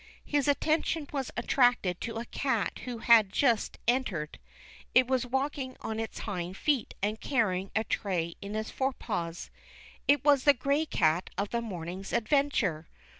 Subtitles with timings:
[0.25, 4.39] His attention was attracted to a cat who had just entered.
[4.95, 9.51] It was walking on its hind feet and carrying a tray in its forepaws.
[10.07, 12.87] It was the gray cat of the morning's adventure.